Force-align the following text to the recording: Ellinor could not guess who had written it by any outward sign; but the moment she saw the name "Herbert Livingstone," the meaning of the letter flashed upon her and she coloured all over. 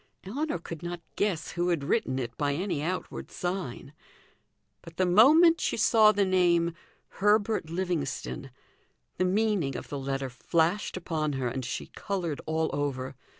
Ellinor 0.23 0.57
could 0.57 0.81
not 0.81 0.99
guess 1.15 1.51
who 1.51 1.69
had 1.69 1.83
written 1.83 2.17
it 2.17 2.35
by 2.35 2.55
any 2.55 2.81
outward 2.81 3.29
sign; 3.29 3.93
but 4.81 4.97
the 4.97 5.05
moment 5.05 5.61
she 5.61 5.77
saw 5.77 6.11
the 6.11 6.25
name 6.25 6.73
"Herbert 7.21 7.69
Livingstone," 7.69 8.49
the 9.19 9.25
meaning 9.25 9.77
of 9.77 9.89
the 9.89 9.99
letter 9.99 10.31
flashed 10.31 10.97
upon 10.97 11.33
her 11.33 11.47
and 11.49 11.63
she 11.63 11.85
coloured 11.85 12.41
all 12.47 12.71
over. 12.73 13.15